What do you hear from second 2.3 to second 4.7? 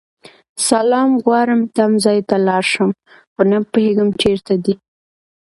لاړشم خو نه پوهيږم چیرته